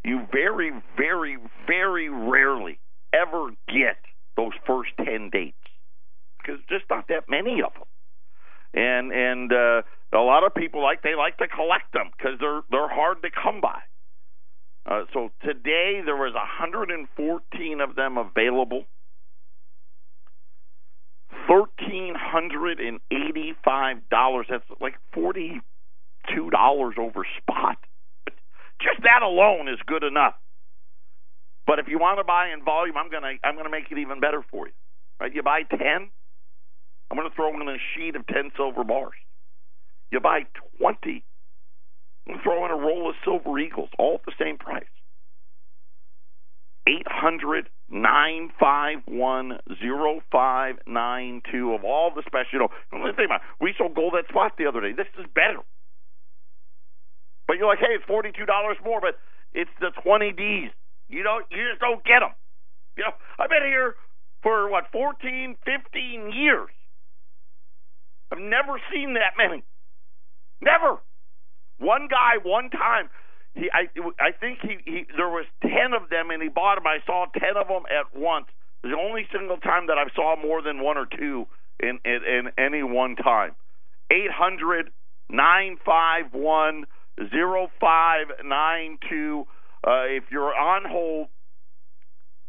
[0.04, 1.38] you very, very,
[1.68, 2.80] very rarely
[3.14, 3.98] ever get
[4.38, 5.58] those first 10 dates
[6.38, 7.84] because just not that many of them.
[8.74, 9.82] And, and, uh,
[10.14, 13.30] a lot of people like they like to collect them because they're they're hard to
[13.32, 13.80] come by.
[14.86, 18.86] Uh, so today there was 114 of them available.
[21.48, 24.48] Thirteen hundred and eighty-five dollars.
[24.50, 27.78] That's like forty-two dollars over spot.
[28.82, 30.34] Just that alone is good enough.
[31.68, 34.20] But if you want to buy in volume, I'm gonna I'm gonna make it even
[34.20, 34.74] better for you.
[35.20, 35.34] Right?
[35.34, 36.10] You buy ten,
[37.10, 39.14] I'm gonna throw in a sheet of ten silver bars.
[40.12, 40.42] You buy
[40.80, 41.24] 20,
[42.28, 44.84] and throw in a roll of Silver Eagles, all at the same price.
[46.88, 49.60] 800 951
[50.32, 52.54] 0592 of all the special.
[52.54, 52.70] You know,
[53.16, 53.48] think about it.
[53.62, 54.92] We sold gold at spot the other day.
[54.94, 55.62] This is better.
[57.52, 58.48] But you're like, hey, it's $42
[58.86, 59.20] more, but
[59.52, 60.72] it's the 20 Ds.
[61.10, 62.32] You don't, you just don't get them.
[62.96, 63.96] You know, I've been here
[64.42, 66.70] for what, 14, 15 years.
[68.32, 69.66] I've never seen that many.
[70.62, 71.04] Never.
[71.80, 73.10] One guy, one time,
[73.54, 76.88] he I I think he, he there was ten of them and he bought them.
[76.88, 78.46] I saw ten of them at once.
[78.82, 81.48] The only single time that I saw more than one or two
[81.82, 83.58] in in, in any one time.
[84.10, 84.92] Eight hundred
[85.28, 86.86] nine five one
[87.30, 89.46] zero five nine two.
[89.86, 91.28] Uh, if you're on hold,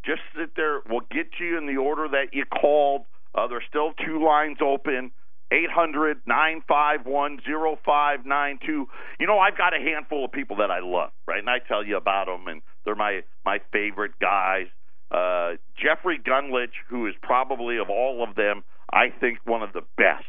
[0.04, 0.80] just sit there.
[0.88, 3.02] We'll get you in the order that you called.
[3.34, 5.12] Uh, there's still two lines open.
[5.52, 7.40] 800 951
[7.84, 8.86] 0592.
[9.20, 11.38] You know, I've got a handful of people that I love, right?
[11.38, 14.66] And I tell you about them, and they're my, my favorite guys.
[15.10, 19.82] Uh, Jeffrey Gundlach, who is probably of all of them, I think one of the
[19.98, 20.24] best,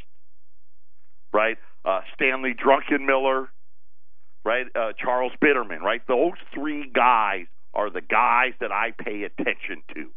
[1.32, 1.58] right?
[1.86, 3.48] Uh, Stanley Druckenmiller,
[4.46, 4.66] right?
[4.76, 6.02] Uh, Charles Biderman, right?
[6.08, 10.10] Those three guys are the guys that I pay attention to.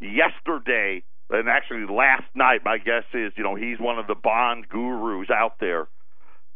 [0.00, 4.68] Yesterday, and actually last night, my guess is, you know, he's one of the bond
[4.68, 5.88] gurus out there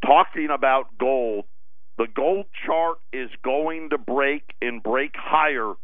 [0.05, 1.45] talking about gold.
[1.99, 5.75] The gold chart is going to break and break higher.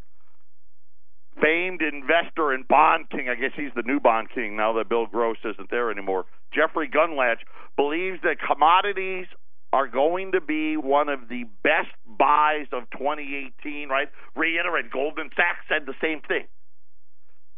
[1.41, 5.07] Famed investor and bond king, I guess he's the new bond king now that Bill
[5.07, 6.27] Gross isn't there anymore.
[6.55, 7.39] Jeffrey Gundlach
[7.77, 9.27] believes that commodities
[9.73, 14.09] are going to be one of the best buys of 2018, right?
[14.37, 16.45] Reiterate, Goldman Sachs said the same thing.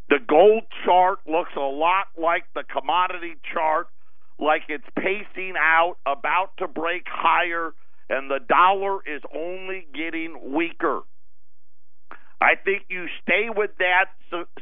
[0.09, 3.89] The gold chart looks a lot like the commodity chart,
[4.39, 7.73] like it's pacing out, about to break higher,
[8.09, 11.01] and the dollar is only getting weaker.
[12.41, 14.13] I think you stay with that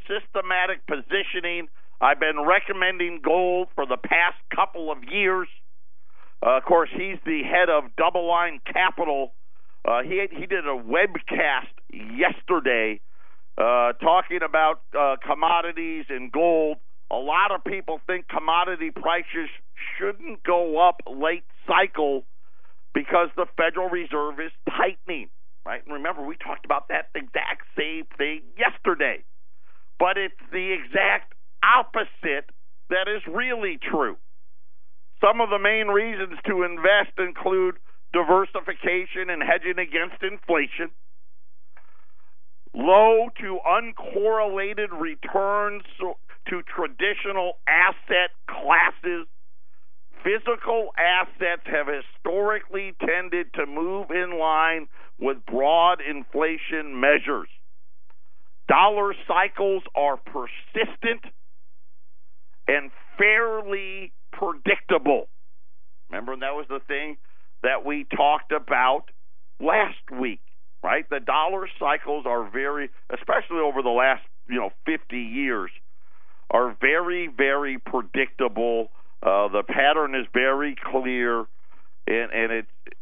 [0.06, 1.66] systematic positioning.
[2.00, 5.48] I've been recommending gold for the past couple of years.
[6.44, 9.32] Uh, of course, he's the head of DoubleLine Capital.
[9.84, 13.00] Uh, he he did a webcast yesterday
[13.58, 16.78] uh, talking about uh, commodities and gold.
[17.10, 19.50] A lot of people think commodity prices
[19.98, 22.24] shouldn't go up late cycle
[22.94, 25.28] because the Federal Reserve is tightening,
[25.64, 25.82] right?
[25.84, 29.22] And remember, we talked about that exact same thing yesterday.
[29.98, 32.50] But it's the exact opposite
[32.88, 34.16] that is really true.
[35.22, 37.76] Some of the main reasons to invest include
[38.12, 40.90] diversification and hedging against inflation
[42.74, 45.82] low to uncorrelated returns
[46.48, 49.26] to traditional asset classes.
[50.24, 54.86] Physical assets have historically tended to move in line
[55.18, 57.48] with broad inflation measures.
[58.68, 61.24] Dollar cycles are persistent
[62.68, 65.28] and fairly predictable.
[66.10, 67.16] Remember, that was the thing
[67.62, 69.04] that we talked about
[69.60, 70.40] last week
[70.82, 71.08] right?
[71.08, 75.70] The dollar cycles are very, especially over the last you know 50 years,
[76.50, 78.90] are very very predictable.
[79.22, 81.40] Uh, the pattern is very clear,
[82.06, 82.96] and and it's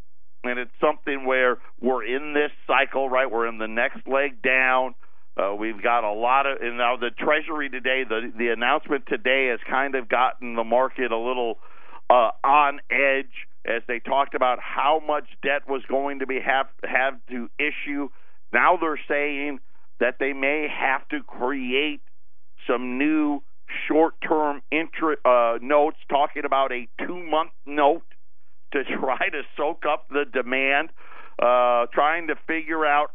[0.45, 3.31] and it's something where we're in this cycle, right?
[3.31, 4.95] We're in the next leg down.
[5.41, 9.49] Uh, we've got a lot of, and now the Treasury today, the the announcement today
[9.49, 11.59] has kind of gotten the market a little
[12.11, 16.67] uh, on edge as they talked about how much debt was going to be have
[16.85, 18.09] have to issue.
[18.53, 19.61] Now they're saying
[20.01, 22.03] that they may have to create
[22.67, 23.43] some new
[23.89, 28.03] short-term interest uh, notes, talking about a two-month note
[28.73, 30.91] to try to soak up the demand,
[31.39, 33.13] uh, trying to figure out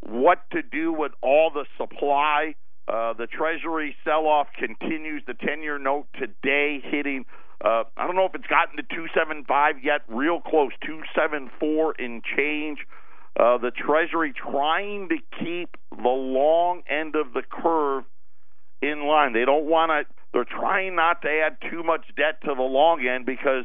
[0.00, 2.54] what to do with all the supply.
[2.88, 5.22] Uh, the Treasury sell-off continues.
[5.26, 7.24] The 10-year note today hitting.
[7.64, 10.00] Uh, I don't know if it's gotten to 275 yet.
[10.08, 12.78] Real close, 274 in change.
[13.38, 18.04] Uh, the Treasury trying to keep the long end of the curve
[18.82, 19.32] in line.
[19.34, 20.14] They don't want to.
[20.32, 23.64] They're trying not to add too much debt to the long end because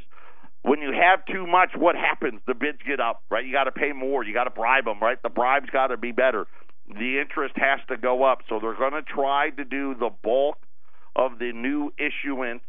[0.66, 2.42] when you have too much, what happens?
[2.48, 3.46] The bids get up, right?
[3.46, 4.24] You got to pay more.
[4.24, 5.22] You got to bribe them, right?
[5.22, 6.48] The bribe's got to be better.
[6.88, 8.40] The interest has to go up.
[8.50, 10.58] So they're going to try to do the bulk
[11.16, 12.64] of the new issuance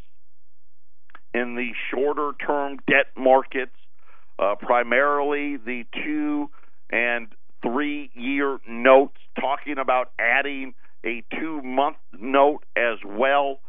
[1.33, 3.75] in the shorter term debt markets,
[4.39, 6.51] uh, primarily the two
[6.91, 7.29] and
[7.63, 13.61] three year notes, talking about adding a two month note as well,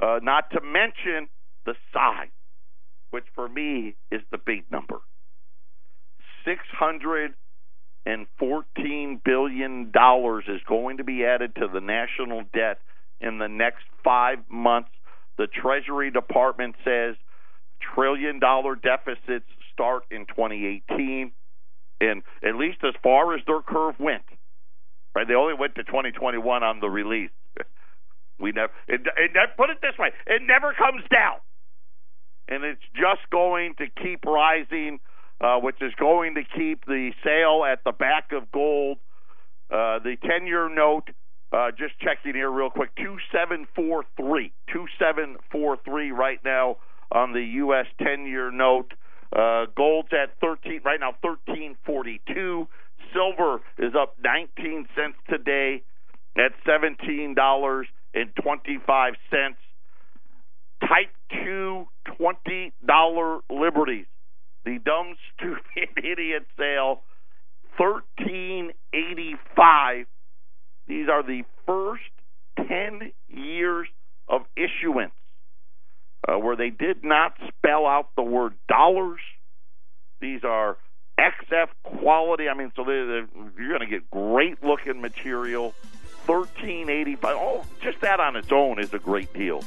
[0.00, 1.28] uh, not to mention
[1.66, 2.28] the size
[3.14, 4.98] which for me is the big number.
[6.44, 7.34] Six hundred
[8.04, 12.80] and fourteen billion dollars is going to be added to the national debt
[13.20, 14.90] in the next five months.
[15.38, 17.14] The Treasury Department says
[17.94, 21.30] trillion dollar deficits start in 2018,
[22.00, 24.26] and at least as far as their curve went,
[25.14, 25.26] right?
[25.28, 27.30] They only went to 2021 on the release.
[28.36, 28.72] We never.
[28.88, 31.38] It, it, put it this way: it never comes down
[32.48, 35.00] and it's just going to keep rising,
[35.40, 38.98] uh, which is going to keep the sale at the back of gold.
[39.70, 41.08] Uh, the 10 year note,
[41.52, 44.52] uh, just checking here real quick, 2743.
[44.72, 46.76] 2743 right now
[47.12, 47.86] on the U.S.
[48.02, 48.92] 10 year note.
[49.34, 52.68] Uh, gold's at 13, right now 1342.
[53.12, 55.82] Silver is up 19 cents today
[56.36, 57.86] at $17.25.
[61.30, 61.86] Type 2
[62.20, 64.06] $20 liberties.
[64.64, 67.02] The dumb, stupid, idiot sale,
[67.76, 70.06] 1385
[70.86, 72.02] These are the first
[72.56, 73.88] 10 years
[74.28, 75.12] of issuance
[76.28, 79.20] uh, where they did not spell out the word dollars.
[80.20, 80.78] These are
[81.18, 82.48] XF quality.
[82.48, 83.26] I mean, so they're, they're,
[83.58, 85.74] you're going to get great looking material.
[86.26, 89.62] 1385 Oh, just that on its own is a great deal.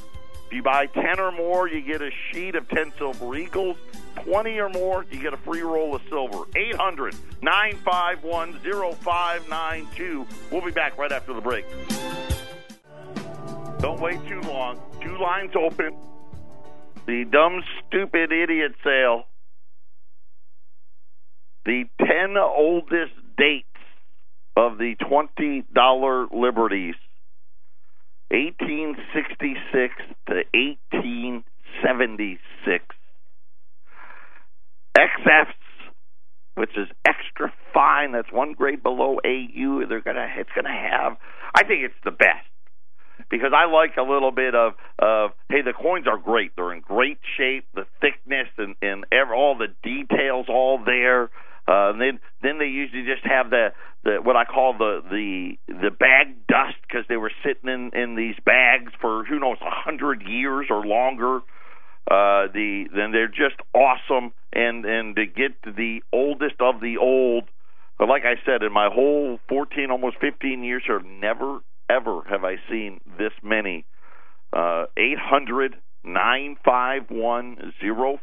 [0.47, 3.75] If you buy 10 or more, you get a sheet of 10 Silver Eagles.
[4.23, 6.45] 20 or more, you get a free roll of silver.
[6.55, 10.25] 800 951 0592.
[10.49, 11.65] We'll be back right after the break.
[13.79, 14.79] Don't wait too long.
[15.01, 15.97] Two lines open.
[17.05, 19.25] The dumb, stupid idiot sale.
[21.65, 23.65] The 10 oldest dates
[24.55, 26.95] of the $20 liberties
[28.31, 29.93] 1866
[30.27, 32.85] to 1876.
[34.97, 35.53] XFs,
[36.55, 39.85] which is extra fine, that's one grade below AU.
[39.87, 41.17] They're gonna, it's gonna have.
[41.55, 42.45] I think it's the best
[43.29, 46.55] because I like a little bit of of hey, the coins are great.
[46.55, 47.65] They're in great shape.
[47.73, 51.29] The thickness and and ever, all the details all there.
[51.67, 55.57] Uh, and then then they usually just have the the what I call the the
[55.67, 59.69] the bag dust because they were sitting in in these bags for who knows a
[59.69, 61.41] hundred years or longer.
[62.09, 67.43] Uh, the then they're just awesome and and to get the oldest of the old.
[67.99, 72.45] But like I said, in my whole 14, almost 15 years here, never ever have
[72.45, 73.85] I seen this many.
[74.53, 75.75] Uh, 800
[76.05, 77.73] 951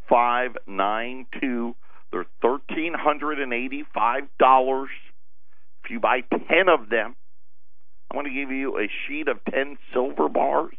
[0.09, 1.75] 0592
[2.15, 4.91] they're thirteen hundred and eighty-five dollars.
[5.85, 7.17] If you buy ten of them,
[8.09, 10.77] I'm going to give you a sheet of ten silver bars.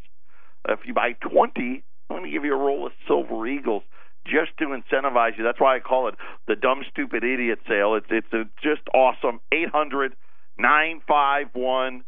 [0.69, 3.83] If you buy twenty, I'm going to give you a roll of silver eagles
[4.25, 5.43] just to incentivize you.
[5.43, 6.15] That's why I call it
[6.47, 7.95] the dumb, stupid, idiot sale.
[7.95, 9.41] It's it's a, just awesome.
[9.51, 10.15] Eight hundred
[10.57, 12.05] nine five one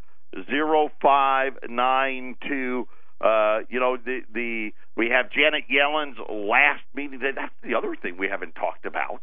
[0.49, 2.87] zero five nine two.
[3.19, 7.19] Uh, you know, the the we have Janet Yellen's last meeting.
[7.19, 9.21] That's the other thing we haven't talked about,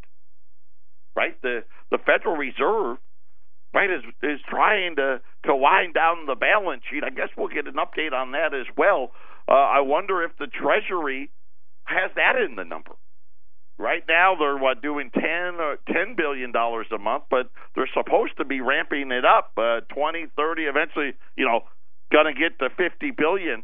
[1.15, 1.41] right?
[1.43, 2.99] The the Federal Reserve,
[3.73, 7.05] right, is is trying to to wind down the balance sheet.
[7.05, 9.13] I guess we'll get an update on that as well.
[9.49, 11.31] Uh, I wonder if the Treasury
[11.85, 12.93] has that in the number.
[13.79, 18.37] Right now, they're what doing ten or ten billion dollars a month, but they're supposed
[18.39, 21.61] to be ramping it up, uh, twenty, thirty, eventually, you know,
[22.13, 23.63] going to get to fifty billion.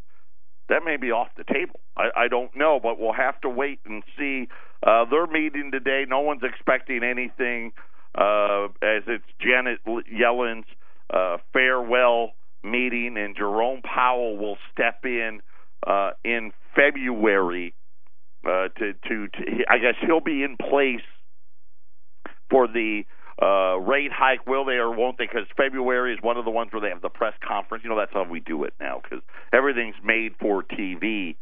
[0.71, 1.81] That may be off the table.
[1.97, 4.49] I, I don't know, but we'll have to wait and see.
[4.87, 6.05] Uh, they're meeting today.
[6.09, 7.73] No one's expecting anything
[8.15, 10.65] uh, as it's Janet Yellen's
[11.13, 15.41] uh, farewell meeting, and Jerome Powell will step in
[15.85, 17.75] uh, in February
[18.47, 19.65] uh, to, to to.
[19.69, 21.05] I guess he'll be in place
[22.49, 23.03] for the
[23.41, 24.47] uh, rate hike.
[24.47, 25.27] Will they or won't they?
[25.27, 27.85] Because February is one of the ones where they have the press conference.
[27.85, 31.37] You know that's how we do it now because everything's made for TV.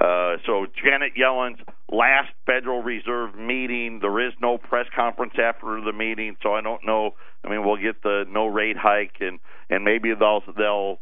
[0.00, 1.58] Uh, so Janet Yellen's
[1.90, 6.84] last Federal Reserve meeting, there is no press conference after the meeting, so I don't
[6.84, 7.14] know.
[7.44, 9.38] I mean, we'll get the no rate hike, and
[9.70, 10.98] and maybe they'll they'll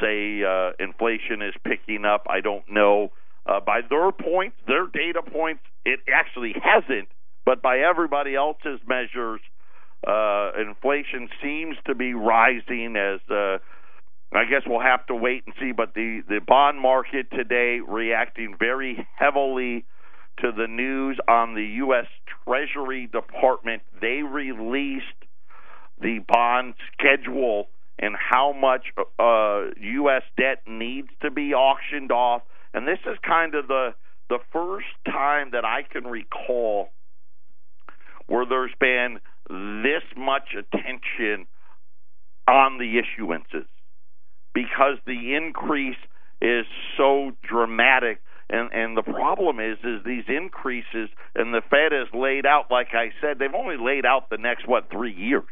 [0.00, 2.26] say uh, inflation is picking up.
[2.30, 3.10] I don't know.
[3.44, 7.08] Uh, by their points, their data points, it actually hasn't.
[7.44, 9.40] But by everybody else's measures,
[10.06, 13.58] uh, inflation seems to be rising as uh,
[14.32, 15.72] I guess we'll have to wait and see.
[15.72, 19.84] But the, the bond market today reacting very heavily
[20.40, 22.06] to the news on the U.S.
[22.44, 23.82] Treasury Department.
[24.00, 25.06] They released
[26.00, 27.68] the bond schedule
[27.98, 28.86] and how much
[29.18, 30.22] uh, U.S.
[30.36, 32.42] debt needs to be auctioned off.
[32.74, 33.94] And this is kind of the
[34.28, 36.90] the first time that I can recall
[38.26, 41.46] where there's been this much attention
[42.48, 43.66] on the issuances
[44.54, 45.96] because the increase
[46.40, 48.20] is so dramatic.
[48.50, 52.88] And and the problem is is these increases and the Fed has laid out like
[52.94, 55.44] I said they've only laid out the next what 3 years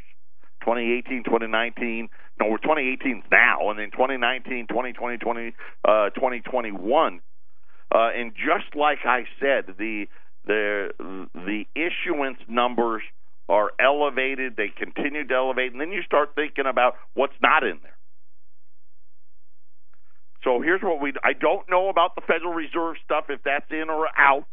[0.63, 2.09] 2018 2019
[2.41, 7.21] no we're 2018 now and then 2019 2020 20 uh 2021
[7.95, 10.07] uh and just like I said the
[10.47, 13.03] the the issuance numbers
[13.49, 17.79] are elevated they continue to elevate and then you start thinking about what's not in
[17.83, 17.97] there
[20.47, 23.91] so here's what we I don't know about the Federal Reserve stuff if that's in
[23.91, 24.47] or out.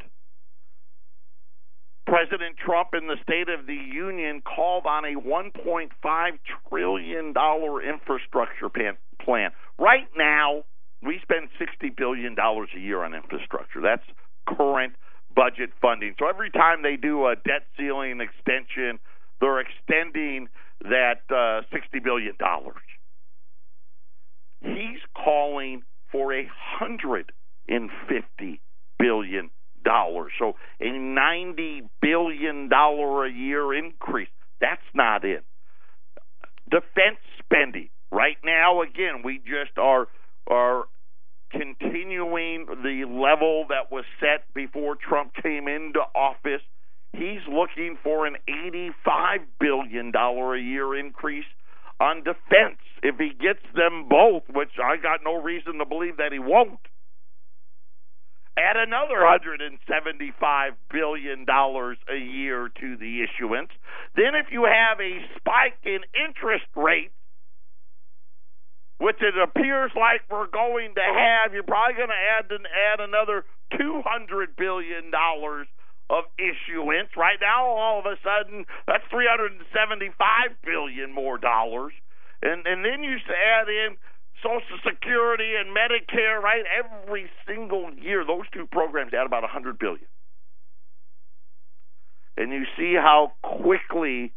[2.08, 5.90] President Trump in the State of the Union called on a 1.5
[6.68, 9.52] trillion dollar infrastructure plan.
[9.78, 10.64] Right now,
[11.04, 13.80] we spend 60 billion dollars a year on infrastructure.
[13.80, 14.04] That's
[14.48, 14.94] current
[15.36, 16.16] budget funding.
[16.20, 19.00] So every time they do a debt ceiling extension,
[19.42, 20.48] they're extending
[20.82, 22.82] that uh, 60 billion dollars
[24.64, 27.32] he's calling for a hundred
[27.68, 28.62] and fifty
[28.98, 29.50] billion
[29.84, 30.32] dollars.
[30.40, 34.30] So a ninety billion dollar a year increase.
[34.62, 35.44] That's not it.
[36.70, 37.90] Defense spending.
[38.12, 40.08] Right now, again, we just are
[40.48, 40.86] are
[41.54, 46.62] continuing the level that was set before Trump came into office.
[47.14, 51.46] He's looking for an $85 billion a year increase
[52.00, 56.32] on defense if he gets them both, which I got no reason to believe that
[56.34, 56.80] he won't.
[58.58, 63.70] Add another $175 billion a year to the issuance.
[64.16, 67.14] Then, if you have a spike in interest rates,
[69.04, 73.04] which it appears like we're going to have, you're probably going to add an, add
[73.04, 73.44] another
[73.76, 75.12] $200 billion
[76.10, 77.12] of issuance.
[77.18, 80.16] Right now, all of a sudden, that's 375
[80.64, 81.92] billion more dollars,
[82.42, 83.98] and and then you add in
[84.40, 86.40] Social Security and Medicare.
[86.42, 90.08] Right, every single year, those two programs add about a 100 billion,
[92.38, 94.32] and you see how quickly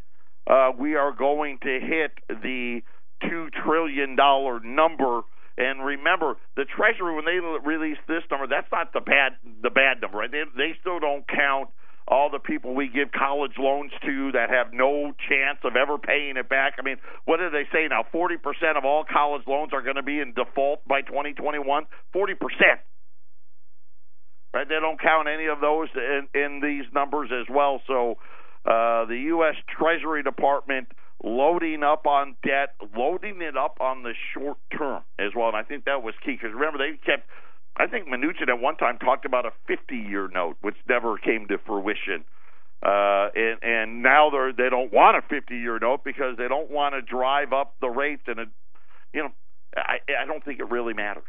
[0.46, 2.82] uh, we are going to hit the
[3.20, 5.22] two trillion dollar number
[5.58, 10.02] and remember, the Treasury when they release this number, that's not the bad the bad
[10.02, 10.18] number.
[10.18, 10.30] Right?
[10.30, 11.70] They they still don't count
[12.08, 16.36] all the people we give college loans to that have no chance of ever paying
[16.36, 16.74] it back.
[16.78, 18.04] I mean, what do they say now?
[18.12, 21.86] Forty percent of all college loans are going to be in default by 2021.
[22.12, 22.84] Forty percent.
[24.52, 24.68] Right?
[24.68, 27.80] They don't count any of those in, in these numbers as well.
[27.86, 28.16] So,
[28.64, 29.54] uh, the U.S.
[29.68, 30.88] Treasury Department
[31.24, 35.48] loading up on debt, loading it up on the short term as well.
[35.48, 37.28] And I think that was key because remember they kept.
[37.76, 41.58] I think Mnuchin at one time talked about a 50-year note, which never came to
[41.58, 42.24] fruition.
[42.82, 46.94] Uh, and, and now they're they don't want a 50-year note because they don't want
[46.94, 48.22] to drive up the rates.
[48.26, 48.38] And
[49.12, 49.30] you know,
[49.76, 51.24] I I don't think it really matters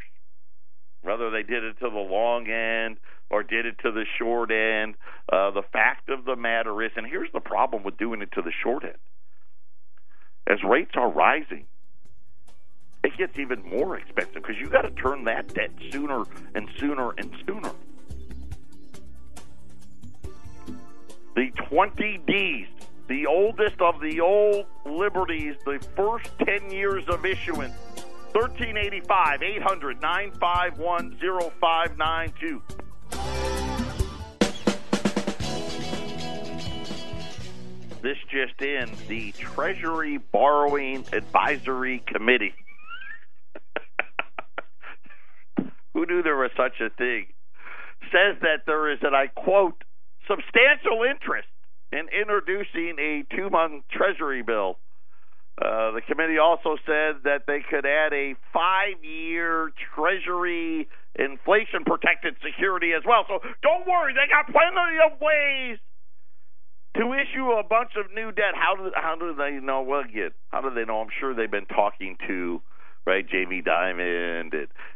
[1.02, 2.98] whether they did it to the long end
[3.30, 4.94] or did it to the short end.
[5.32, 8.42] Uh, the fact of the matter is, and here's the problem with doing it to
[8.42, 8.98] the short end
[10.48, 11.66] as rates are rising,
[13.04, 16.24] it gets even more expensive because you got to turn that debt sooner
[16.54, 17.72] and sooner and sooner.
[21.38, 22.68] the 20 Ds,
[23.06, 27.74] the oldest of the old liberties, the first 10 years of issuance.
[28.32, 31.16] 1385 800 951
[31.60, 32.60] 0592.
[38.00, 42.54] This just in the Treasury Borrowing Advisory Committee.
[45.94, 47.26] Who knew there was such a thing?
[48.12, 49.82] Says that there is, and I quote,
[50.28, 51.48] substantial interest
[51.90, 54.78] in introducing a two month Treasury bill.
[55.60, 62.36] Uh, the committee also said that they could add a five year Treasury inflation protected
[62.46, 63.24] security as well.
[63.26, 65.78] So don't worry, they got plenty of ways
[66.96, 68.54] to issue a bunch of new debt.
[68.54, 69.82] How do how do they know?
[69.82, 71.00] Well, get how do they know?
[71.00, 72.60] I'm sure they've been talking to
[73.06, 74.54] right Jamie Dimon and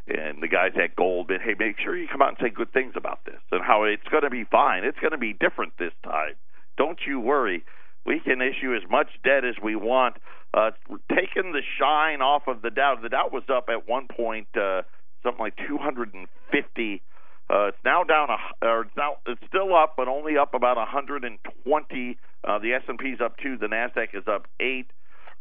[0.08, 1.40] and the guys at Goldman.
[1.44, 4.06] Hey, make sure you come out and say good things about this and how it's
[4.10, 4.84] going to be fine.
[4.84, 6.34] It's going to be different this time.
[6.76, 7.64] Don't you worry.
[8.04, 10.16] We can issue as much debt as we want.
[10.52, 10.72] Uh,
[11.08, 12.96] taking the shine off of the Dow.
[13.00, 14.82] The Dow was up at one point uh,
[15.22, 17.02] something like 250
[17.50, 20.76] uh, it's now down, a, or it's now it's still up, but only up about
[20.76, 22.18] 120.
[22.44, 24.90] Uh, the S&P's up two, the Nasdaq is up eight.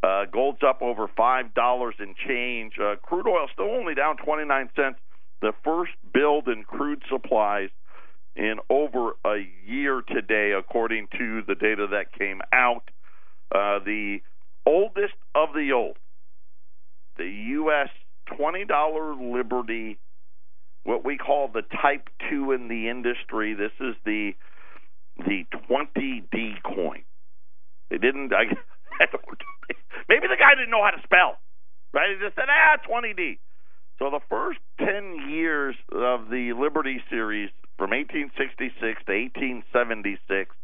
[0.04, 2.74] Uh, gold's up over five dollars and change.
[2.82, 4.98] Uh, crude oil still only down 29 cents.
[5.42, 7.70] The first build in crude supplies
[8.36, 12.90] in over a year today, according to the data that came out.
[13.54, 14.20] Uh, the
[14.66, 15.98] oldest of the old,
[17.18, 17.90] the U.S.
[18.40, 20.00] $20 Liberty
[20.84, 23.54] what we call the type 2 in the industry.
[23.54, 24.34] This is the
[25.18, 27.04] the 20D coin.
[27.90, 28.44] They didn't I,
[29.00, 29.06] I
[30.10, 31.38] maybe the guy didn't know how to spell.
[31.94, 32.16] Right?
[32.16, 33.38] He just said, "Ah, 20D."
[34.00, 40.56] So the first 10 years of the Liberty series from 1866 to 1876,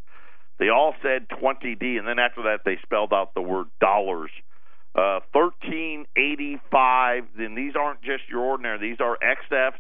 [0.57, 4.31] they all said 20D and then after that they spelled out the word dollars.
[4.95, 9.77] Uh, 1385, then these aren't just your ordinary, these are XFs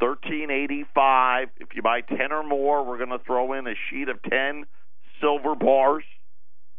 [0.00, 1.48] thirteen eighty five.
[1.58, 4.64] If you buy ten or more, we're going to throw in a sheet of ten
[5.20, 6.04] silver bars.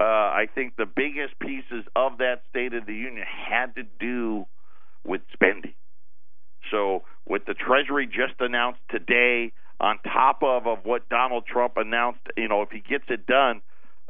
[0.00, 4.46] Uh, I think the biggest pieces of that State of the Union had to do
[5.04, 5.74] with spending.
[6.70, 12.20] So with the Treasury just announced today, on top of of what Donald Trump announced,
[12.36, 13.62] you know, if he gets it done,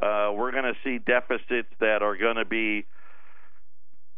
[0.03, 2.85] uh, we're going to see deficits that are going to be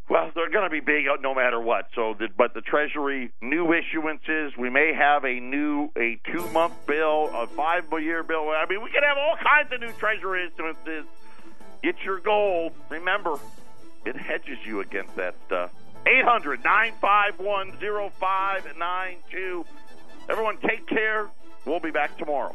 [0.08, 1.88] well, they're going to be big uh, no matter what.
[1.94, 6.74] So, the, but the Treasury new issuances, we may have a new a two month
[6.86, 8.50] bill, a five year bill.
[8.50, 11.04] I mean, we could have all kinds of new Treasury issuances.
[11.82, 12.72] Get your gold.
[12.90, 13.38] Remember,
[14.04, 15.70] it hedges you against that stuff.
[16.06, 19.64] Eight hundred nine five one zero five nine two.
[20.28, 21.28] Everyone, take care.
[21.64, 22.54] We'll be back tomorrow.